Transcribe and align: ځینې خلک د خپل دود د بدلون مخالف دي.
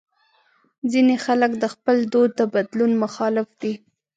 ځینې 0.91 1.15
خلک 1.25 1.51
د 1.57 1.63
خپل 1.73 1.97
دود 2.13 2.31
د 2.39 2.41
بدلون 2.53 2.91
مخالف 3.03 3.47
دي. 3.61 3.73